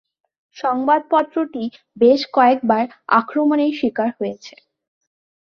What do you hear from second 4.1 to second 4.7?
হয়েছে।